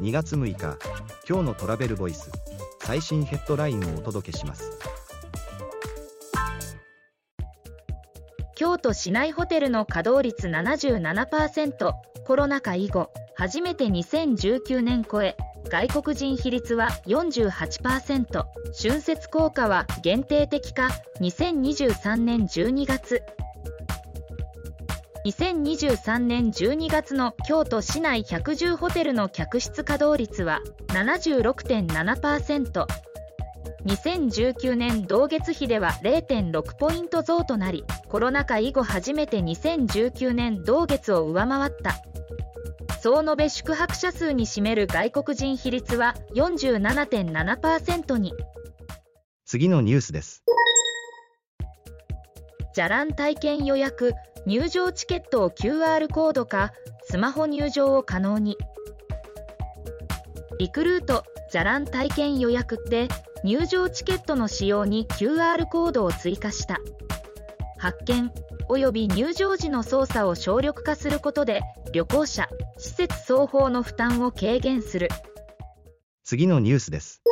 [0.00, 0.78] 2月6日
[1.28, 2.32] 今日のトラベルボイス
[2.80, 4.70] 最新ヘッドラインをお届けします。
[8.56, 11.92] 京都市内ホテルの稼働率77%
[12.26, 15.36] コロナ禍以後初めて2019年超え。
[15.68, 18.44] 外国人比率は48%
[18.82, 20.88] 春節効果は限定的か
[21.20, 23.22] 2023年12月。
[25.26, 32.86] 2023年12月の京都市内110ホテルの客室稼働率は76.7%。
[33.84, 41.96] 2019年同月比では0.6ポイント増となり、コロナ禍以後初めて2019年同月を上回った。
[43.00, 48.32] 総延べ宿泊者数に占める外国人比率は47.7%に。
[49.44, 50.44] 次のニュースです。
[52.72, 54.14] じゃらん体験予約
[54.46, 56.72] 入場チケットを QR コードか
[57.04, 58.56] スマホ入場を可能に。
[60.58, 63.08] リクルートじゃらん体験予約で
[63.42, 66.78] 入場チケットの使用に QR コードを追加した。
[67.78, 68.30] 発見
[68.68, 75.08] 及び入場時の操作を省力化することで旅行者施設双方の負担を軽減する。
[76.22, 77.22] 次のニュースです。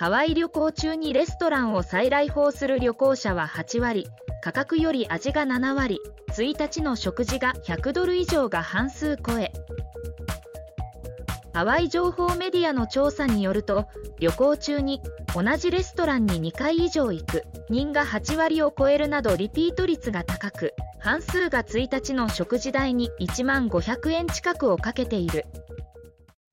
[0.00, 4.06] ハワイ旅行中にレストランを再来訪する旅行者は8割。
[4.42, 6.00] 価格より味が7割。
[6.30, 9.52] 1日の食事が100ドル以上が半数超え。
[11.52, 15.02] ハワイ情報メディアの調査によると旅行中に
[15.34, 17.42] 同じレストランに2回以上行く。
[17.68, 20.72] 人が8割を超えるなどリピート率が高く。
[20.98, 25.44] 半数が1日の食事代に1万500円近くをかけている。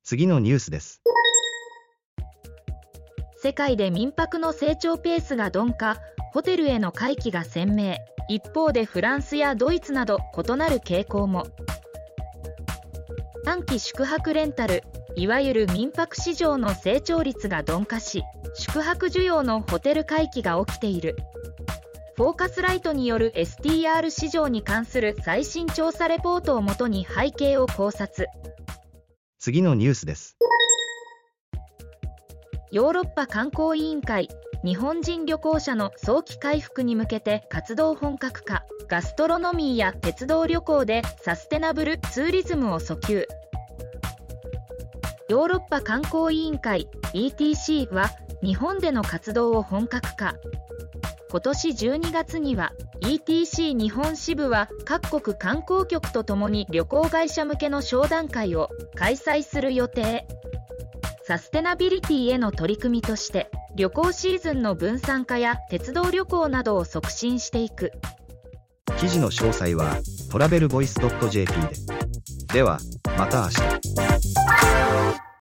[0.04, 1.02] 次のニュースです。
[3.48, 6.02] 世界で民泊の成長ペースが鈍化
[6.34, 7.96] ホテルへの回帰が鮮明。
[8.28, 11.48] 一方でフランスやドイツなど異なる傾向も。
[13.46, 14.84] 短期宿泊レンタル
[15.16, 18.22] いわゆる民泊市場の成長率が鈍化し
[18.54, 21.16] 宿泊需要のホテル回帰が起きている。
[22.18, 28.28] フォーカスライトによる STR 市場に関する最新調査レポートをもとに背景を考察。
[29.40, 30.36] 次のニュースです。
[32.70, 34.28] ヨーロッパ観光委員会
[34.62, 43.26] 日本人旅行者の早期回復に向けて活動本格化ガストロノミーや鉄道旅行でサステナブルツーリズムを訴求。
[45.30, 48.10] ヨーロッパ観光委員会 ETC は
[48.44, 50.36] 日本での活動を本格化。
[51.30, 60.28] 今年12月には ETC 日本支部は各国観光局とともに旅行会社向けの商談会を開催する予定。
[61.28, 67.92] サステナビリティへの取り組みとして旅行シーズンの分散化や鉄道旅行などを促進していく。
[68.98, 69.98] 記事の詳細は
[70.32, 70.98] トラベルボイス
[71.30, 71.52] .jp
[72.48, 72.54] で。
[72.54, 72.80] では
[73.18, 74.07] また明日。